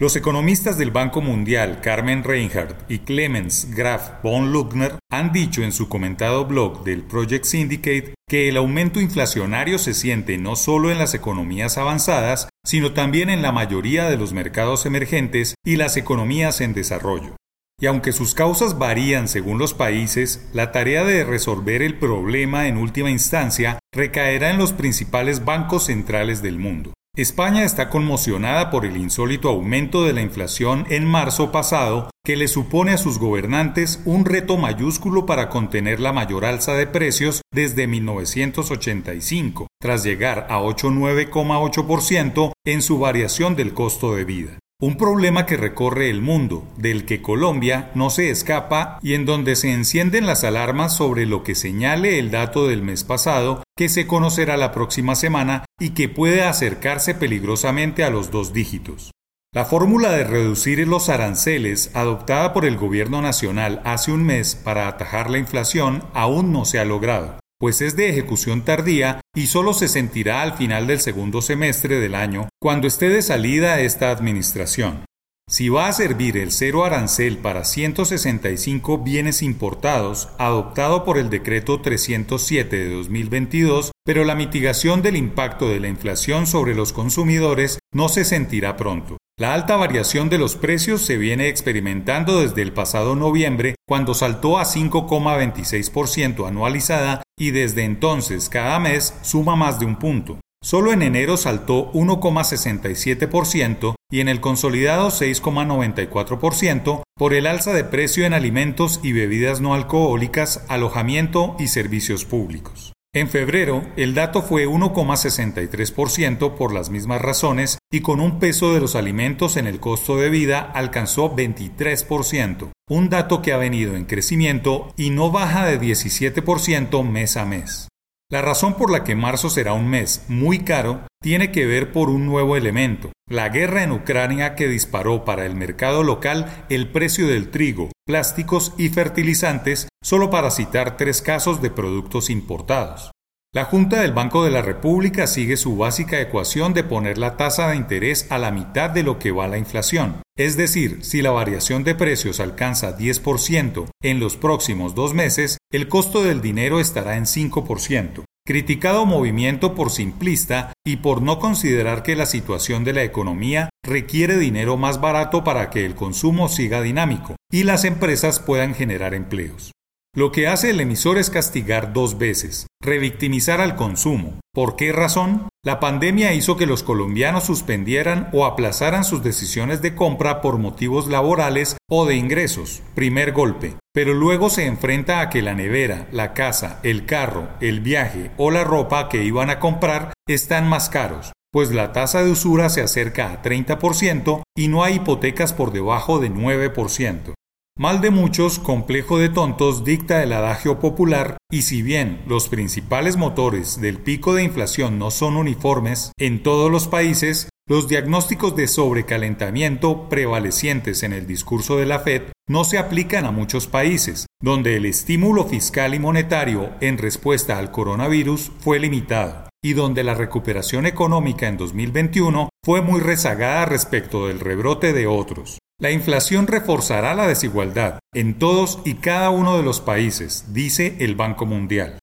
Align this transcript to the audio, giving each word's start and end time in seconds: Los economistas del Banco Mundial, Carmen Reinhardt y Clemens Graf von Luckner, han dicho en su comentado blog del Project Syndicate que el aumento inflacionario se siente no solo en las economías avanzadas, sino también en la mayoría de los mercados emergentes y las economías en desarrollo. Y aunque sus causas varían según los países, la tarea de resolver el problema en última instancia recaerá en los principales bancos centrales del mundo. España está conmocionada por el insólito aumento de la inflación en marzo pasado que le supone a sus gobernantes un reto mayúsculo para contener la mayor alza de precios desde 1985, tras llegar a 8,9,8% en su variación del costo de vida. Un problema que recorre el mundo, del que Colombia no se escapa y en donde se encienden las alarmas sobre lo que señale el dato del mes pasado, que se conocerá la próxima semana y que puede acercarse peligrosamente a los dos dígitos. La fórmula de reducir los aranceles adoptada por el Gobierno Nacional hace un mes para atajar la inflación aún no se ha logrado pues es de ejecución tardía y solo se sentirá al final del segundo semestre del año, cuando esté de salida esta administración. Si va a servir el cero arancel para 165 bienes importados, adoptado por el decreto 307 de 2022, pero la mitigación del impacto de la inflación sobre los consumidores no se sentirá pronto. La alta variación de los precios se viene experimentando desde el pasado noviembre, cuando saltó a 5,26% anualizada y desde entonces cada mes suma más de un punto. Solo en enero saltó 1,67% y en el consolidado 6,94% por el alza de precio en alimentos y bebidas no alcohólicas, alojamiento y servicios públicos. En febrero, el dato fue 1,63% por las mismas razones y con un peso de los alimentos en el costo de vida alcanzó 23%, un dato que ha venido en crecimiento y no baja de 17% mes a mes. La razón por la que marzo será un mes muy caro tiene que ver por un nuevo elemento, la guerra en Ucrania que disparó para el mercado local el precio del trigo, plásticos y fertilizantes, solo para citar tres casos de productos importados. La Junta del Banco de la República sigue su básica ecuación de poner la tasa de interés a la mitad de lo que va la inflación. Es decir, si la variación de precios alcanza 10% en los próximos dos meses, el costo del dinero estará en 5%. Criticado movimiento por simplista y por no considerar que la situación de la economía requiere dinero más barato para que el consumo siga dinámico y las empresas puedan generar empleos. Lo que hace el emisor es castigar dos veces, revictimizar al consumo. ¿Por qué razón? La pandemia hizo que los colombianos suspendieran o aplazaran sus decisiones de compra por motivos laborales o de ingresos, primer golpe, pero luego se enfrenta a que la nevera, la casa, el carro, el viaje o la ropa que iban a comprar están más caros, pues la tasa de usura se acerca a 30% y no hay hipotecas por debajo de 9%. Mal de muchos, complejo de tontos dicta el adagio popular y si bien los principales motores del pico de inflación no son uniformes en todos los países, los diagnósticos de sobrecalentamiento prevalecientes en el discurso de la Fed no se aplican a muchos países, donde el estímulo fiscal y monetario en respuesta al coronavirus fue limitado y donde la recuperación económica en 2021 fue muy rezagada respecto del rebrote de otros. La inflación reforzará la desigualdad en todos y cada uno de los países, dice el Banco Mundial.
Los 0.00 0.16
economistas 0.16 0.78
del 0.78 0.92
Banco 0.92 1.20
Mundial, 1.20 1.82
Carmen 1.82 2.24
Reinhardt 2.24 2.90
y 2.90 3.00
Clemens 3.00 3.68
Graf 3.74 4.22
von 4.22 4.50
Luckner, 4.50 4.94
han 5.12 5.30
dicho 5.30 5.62
en 5.62 5.72
su 5.72 5.90
comentado 5.90 6.46
blog 6.46 6.84
del 6.84 7.02
Project 7.02 7.44
Syndicate 7.44 8.14
que 8.26 8.48
el 8.48 8.56
aumento 8.56 8.98
inflacionario 8.98 9.76
se 9.76 9.92
siente 9.92 10.38
no 10.38 10.56
solo 10.56 10.90
en 10.90 10.96
las 10.96 11.12
economías 11.12 11.76
avanzadas, 11.76 12.48
sino 12.64 12.94
también 12.94 13.28
en 13.28 13.42
la 13.42 13.52
mayoría 13.52 14.08
de 14.08 14.16
los 14.16 14.32
mercados 14.32 14.86
emergentes 14.86 15.54
y 15.66 15.76
las 15.76 15.98
economías 15.98 16.62
en 16.62 16.72
desarrollo. 16.72 17.36
Y 17.78 17.84
aunque 17.84 18.12
sus 18.12 18.34
causas 18.34 18.78
varían 18.78 19.28
según 19.28 19.58
los 19.58 19.74
países, 19.74 20.48
la 20.54 20.72
tarea 20.72 21.04
de 21.04 21.24
resolver 21.24 21.82
el 21.82 21.98
problema 21.98 22.68
en 22.68 22.78
última 22.78 23.10
instancia 23.10 23.78
recaerá 23.92 24.48
en 24.48 24.56
los 24.56 24.72
principales 24.72 25.44
bancos 25.44 25.84
centrales 25.84 26.40
del 26.40 26.58
mundo. 26.58 26.94
España 27.16 27.64
está 27.64 27.90
conmocionada 27.90 28.70
por 28.70 28.86
el 28.86 28.96
insólito 28.96 29.48
aumento 29.48 30.04
de 30.04 30.12
la 30.12 30.22
inflación 30.22 30.86
en 30.90 31.04
marzo 31.04 31.50
pasado 31.50 32.08
que 32.24 32.36
le 32.36 32.46
supone 32.46 32.92
a 32.92 32.98
sus 32.98 33.18
gobernantes 33.18 34.00
un 34.04 34.24
reto 34.24 34.56
mayúsculo 34.56 35.26
para 35.26 35.48
contener 35.48 35.98
la 35.98 36.12
mayor 36.12 36.44
alza 36.44 36.74
de 36.74 36.86
precios 36.86 37.42
desde 37.52 37.88
1985, 37.88 39.66
tras 39.80 40.04
llegar 40.04 40.46
a 40.50 40.60
8,9,8% 40.60 42.52
en 42.64 42.80
su 42.80 43.00
variación 43.00 43.56
del 43.56 43.74
costo 43.74 44.14
de 44.14 44.24
vida. 44.24 44.58
Un 44.80 44.96
problema 44.96 45.44
que 45.44 45.58
recorre 45.58 46.08
el 46.08 46.22
mundo, 46.22 46.66
del 46.78 47.04
que 47.04 47.20
Colombia 47.20 47.90
no 47.94 48.08
se 48.08 48.30
escapa 48.30 48.98
y 49.02 49.12
en 49.12 49.26
donde 49.26 49.56
se 49.56 49.72
encienden 49.72 50.26
las 50.26 50.42
alarmas 50.42 50.96
sobre 50.96 51.26
lo 51.26 51.42
que 51.42 51.54
señale 51.54 52.18
el 52.18 52.30
dato 52.30 52.66
del 52.66 52.82
mes 52.82 53.04
pasado, 53.04 53.62
que 53.80 53.88
se 53.88 54.06
conocerá 54.06 54.58
la 54.58 54.72
próxima 54.72 55.14
semana 55.14 55.64
y 55.78 55.94
que 55.94 56.10
puede 56.10 56.42
acercarse 56.42 57.14
peligrosamente 57.14 58.04
a 58.04 58.10
los 58.10 58.30
dos 58.30 58.52
dígitos. 58.52 59.10
La 59.54 59.64
fórmula 59.64 60.10
de 60.10 60.24
reducir 60.24 60.86
los 60.86 61.08
aranceles 61.08 61.90
adoptada 61.94 62.52
por 62.52 62.66
el 62.66 62.76
Gobierno 62.76 63.22
Nacional 63.22 63.80
hace 63.86 64.12
un 64.12 64.22
mes 64.22 64.54
para 64.54 64.86
atajar 64.86 65.30
la 65.30 65.38
inflación 65.38 66.04
aún 66.12 66.52
no 66.52 66.66
se 66.66 66.78
ha 66.78 66.84
logrado 66.84 67.40
pues 67.60 67.82
es 67.82 67.94
de 67.94 68.08
ejecución 68.08 68.64
tardía 68.64 69.20
y 69.34 69.46
solo 69.46 69.74
se 69.74 69.86
sentirá 69.86 70.40
al 70.40 70.54
final 70.54 70.86
del 70.86 70.98
segundo 70.98 71.42
semestre 71.42 72.00
del 72.00 72.14
año, 72.14 72.48
cuando 72.58 72.88
esté 72.88 73.10
de 73.10 73.20
salida 73.20 73.80
esta 73.80 74.10
administración. 74.10 75.04
Si 75.50 75.68
va 75.68 75.88
a 75.88 75.92
servir 75.92 76.36
el 76.36 76.52
cero 76.52 76.84
arancel 76.84 77.38
para 77.38 77.64
165 77.64 78.98
bienes 78.98 79.42
importados, 79.42 80.28
adoptado 80.38 81.02
por 81.02 81.18
el 81.18 81.28
decreto 81.28 81.80
307 81.80 82.76
de 82.76 82.94
2022, 82.94 83.90
pero 84.04 84.24
la 84.24 84.36
mitigación 84.36 85.02
del 85.02 85.16
impacto 85.16 85.68
de 85.68 85.80
la 85.80 85.88
inflación 85.88 86.46
sobre 86.46 86.76
los 86.76 86.92
consumidores 86.92 87.80
no 87.92 88.08
se 88.08 88.24
sentirá 88.24 88.76
pronto. 88.76 89.16
La 89.40 89.52
alta 89.52 89.74
variación 89.74 90.28
de 90.28 90.38
los 90.38 90.54
precios 90.54 91.00
se 91.00 91.16
viene 91.16 91.48
experimentando 91.48 92.42
desde 92.42 92.62
el 92.62 92.72
pasado 92.72 93.16
noviembre, 93.16 93.74
cuando 93.88 94.14
saltó 94.14 94.56
a 94.56 94.64
5,26% 94.64 96.46
anualizada 96.46 97.24
y 97.36 97.50
desde 97.50 97.82
entonces 97.82 98.48
cada 98.48 98.78
mes 98.78 99.14
suma 99.22 99.56
más 99.56 99.80
de 99.80 99.86
un 99.86 99.96
punto. 99.96 100.38
Solo 100.62 100.92
en 100.92 101.00
enero 101.00 101.38
saltó 101.38 101.90
1,67% 101.92 103.94
y 104.10 104.20
en 104.20 104.28
el 104.28 104.40
consolidado 104.40 105.08
6,94% 105.08 107.02
por 107.16 107.32
el 107.32 107.46
alza 107.46 107.72
de 107.72 107.84
precio 107.84 108.26
en 108.26 108.34
alimentos 108.34 109.00
y 109.02 109.12
bebidas 109.12 109.62
no 109.62 109.72
alcohólicas, 109.72 110.66
alojamiento 110.68 111.56
y 111.58 111.68
servicios 111.68 112.26
públicos. 112.26 112.92
En 113.12 113.28
febrero, 113.28 113.82
el 113.96 114.14
dato 114.14 114.42
fue 114.42 114.68
1,63% 114.68 116.54
por 116.54 116.74
las 116.74 116.90
mismas 116.90 117.22
razones 117.22 117.78
y 117.90 118.02
con 118.02 118.20
un 118.20 118.38
peso 118.38 118.72
de 118.72 118.80
los 118.80 118.94
alimentos 118.94 119.56
en 119.56 119.66
el 119.66 119.80
costo 119.80 120.18
de 120.18 120.28
vida 120.28 120.60
alcanzó 120.60 121.34
23%, 121.34 122.70
un 122.88 123.08
dato 123.08 123.42
que 123.42 123.52
ha 123.52 123.56
venido 123.56 123.96
en 123.96 124.04
crecimiento 124.04 124.94
y 124.96 125.10
no 125.10 125.32
baja 125.32 125.66
de 125.66 125.80
17% 125.80 127.02
mes 127.02 127.36
a 127.36 127.46
mes. 127.46 127.89
La 128.30 128.42
razón 128.42 128.74
por 128.74 128.92
la 128.92 129.02
que 129.02 129.16
marzo 129.16 129.50
será 129.50 129.72
un 129.72 129.88
mes 129.88 130.24
muy 130.28 130.60
caro 130.60 131.00
tiene 131.20 131.50
que 131.50 131.66
ver 131.66 131.90
por 131.90 132.08
un 132.10 132.26
nuevo 132.26 132.56
elemento, 132.56 133.10
la 133.28 133.48
guerra 133.48 133.82
en 133.82 133.90
Ucrania 133.90 134.54
que 134.54 134.68
disparó 134.68 135.24
para 135.24 135.46
el 135.46 135.56
mercado 135.56 136.04
local 136.04 136.64
el 136.68 136.92
precio 136.92 137.26
del 137.26 137.50
trigo, 137.50 137.90
plásticos 138.06 138.72
y 138.78 138.88
fertilizantes, 138.88 139.88
solo 140.00 140.30
para 140.30 140.52
citar 140.52 140.96
tres 140.96 141.22
casos 141.22 141.60
de 141.60 141.70
productos 141.70 142.30
importados. 142.30 143.10
La 143.52 143.64
Junta 143.64 144.02
del 144.02 144.12
Banco 144.12 144.44
de 144.44 144.52
la 144.52 144.62
República 144.62 145.26
sigue 145.26 145.56
su 145.56 145.76
básica 145.76 146.20
ecuación 146.20 146.72
de 146.72 146.84
poner 146.84 147.18
la 147.18 147.36
tasa 147.36 147.68
de 147.68 147.74
interés 147.74 148.30
a 148.30 148.38
la 148.38 148.52
mitad 148.52 148.90
de 148.90 149.02
lo 149.02 149.18
que 149.18 149.32
va 149.32 149.48
la 149.48 149.58
inflación. 149.58 150.22
Es 150.38 150.56
decir, 150.56 151.00
si 151.02 151.20
la 151.20 151.32
variación 151.32 151.82
de 151.82 151.96
precios 151.96 152.38
alcanza 152.38 152.96
10% 152.96 153.90
en 154.04 154.20
los 154.20 154.36
próximos 154.36 154.94
dos 154.94 155.14
meses, 155.14 155.58
el 155.72 155.88
costo 155.88 156.22
del 156.22 156.40
dinero 156.40 156.78
estará 156.78 157.16
en 157.16 157.24
5%. 157.24 158.22
Criticado 158.46 159.04
movimiento 159.04 159.74
por 159.74 159.90
simplista 159.90 160.72
y 160.86 160.98
por 160.98 161.20
no 161.20 161.40
considerar 161.40 162.04
que 162.04 162.14
la 162.14 162.26
situación 162.26 162.84
de 162.84 162.92
la 162.92 163.02
economía 163.02 163.68
requiere 163.84 164.38
dinero 164.38 164.76
más 164.76 165.00
barato 165.00 165.42
para 165.42 165.70
que 165.70 165.84
el 165.84 165.96
consumo 165.96 166.48
siga 166.48 166.82
dinámico 166.82 167.34
y 167.50 167.64
las 167.64 167.84
empresas 167.84 168.38
puedan 168.38 168.76
generar 168.76 169.12
empleos. 169.12 169.72
Lo 170.14 170.30
que 170.30 170.46
hace 170.46 170.70
el 170.70 170.80
emisor 170.80 171.18
es 171.18 171.30
castigar 171.30 171.92
dos 171.92 172.18
veces, 172.18 172.66
revictimizar 172.82 173.60
al 173.60 173.76
consumo. 173.76 174.40
¿Por 174.52 174.76
qué 174.76 174.92
razón? 174.92 175.48
La 175.64 175.78
pandemia 175.78 176.32
hizo 176.32 176.56
que 176.56 176.66
los 176.66 176.82
colombianos 176.82 177.44
suspendieran 177.44 178.30
o 178.32 178.46
aplazaran 178.46 179.04
sus 179.04 179.22
decisiones 179.22 179.82
de 179.82 179.94
compra 179.94 180.40
por 180.40 180.58
motivos 180.58 181.06
laborales 181.06 181.76
o 181.88 182.06
de 182.06 182.16
ingresos, 182.16 182.82
primer 182.94 183.32
golpe, 183.32 183.74
pero 183.92 184.14
luego 184.14 184.48
se 184.48 184.66
enfrenta 184.66 185.20
a 185.20 185.28
que 185.28 185.42
la 185.42 185.54
nevera, 185.54 186.08
la 186.12 186.32
casa, 186.32 186.80
el 186.82 187.04
carro, 187.04 187.48
el 187.60 187.80
viaje 187.80 188.30
o 188.38 188.50
la 188.50 188.64
ropa 188.64 189.08
que 189.10 189.22
iban 189.22 189.50
a 189.50 189.60
comprar 189.60 190.14
están 190.26 190.66
más 190.66 190.88
caros, 190.88 191.32
pues 191.52 191.72
la 191.72 191.92
tasa 191.92 192.24
de 192.24 192.30
usura 192.30 192.70
se 192.70 192.80
acerca 192.80 193.30
a 193.30 193.42
30% 193.42 194.42
y 194.56 194.68
no 194.68 194.82
hay 194.82 194.94
hipotecas 194.96 195.52
por 195.52 195.72
debajo 195.72 196.18
de 196.18 196.30
9%. 196.30 197.34
Mal 197.80 198.02
de 198.02 198.10
muchos, 198.10 198.58
complejo 198.58 199.18
de 199.18 199.30
tontos 199.30 199.84
dicta 199.84 200.22
el 200.22 200.34
adagio 200.34 200.80
popular 200.80 201.38
y 201.50 201.62
si 201.62 201.80
bien 201.80 202.20
los 202.26 202.50
principales 202.50 203.16
motores 203.16 203.80
del 203.80 203.96
pico 203.96 204.34
de 204.34 204.42
inflación 204.42 204.98
no 204.98 205.10
son 205.10 205.38
uniformes 205.38 206.12
en 206.18 206.42
todos 206.42 206.70
los 206.70 206.88
países, 206.88 207.48
los 207.66 207.88
diagnósticos 207.88 208.54
de 208.54 208.68
sobrecalentamiento 208.68 210.10
prevalecientes 210.10 211.02
en 211.04 211.14
el 211.14 211.26
discurso 211.26 211.78
de 211.78 211.86
la 211.86 212.00
Fed 212.00 212.24
no 212.50 212.64
se 212.64 212.76
aplican 212.76 213.24
a 213.24 213.30
muchos 213.30 213.66
países, 213.66 214.26
donde 214.42 214.76
el 214.76 214.84
estímulo 214.84 215.46
fiscal 215.46 215.94
y 215.94 215.98
monetario 215.98 216.72
en 216.82 216.98
respuesta 216.98 217.56
al 217.56 217.70
coronavirus 217.70 218.52
fue 218.60 218.78
limitado 218.78 219.48
y 219.64 219.72
donde 219.72 220.04
la 220.04 220.12
recuperación 220.12 220.84
económica 220.84 221.48
en 221.48 221.56
2021 221.56 222.50
fue 222.62 222.82
muy 222.82 223.00
rezagada 223.00 223.64
respecto 223.64 224.26
del 224.26 224.38
rebrote 224.38 224.92
de 224.92 225.06
otros. 225.06 225.60
La 225.80 225.90
inflación 225.90 226.46
reforzará 226.46 227.14
la 227.14 227.26
desigualdad 227.26 228.00
en 228.12 228.38
todos 228.38 228.80
y 228.84 228.96
cada 228.96 229.30
uno 229.30 229.56
de 229.56 229.62
los 229.62 229.80
países, 229.80 230.52
dice 230.52 230.96
el 231.00 231.14
Banco 231.14 231.46
Mundial. 231.46 231.99